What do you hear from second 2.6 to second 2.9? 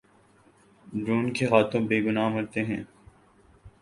ہیں۔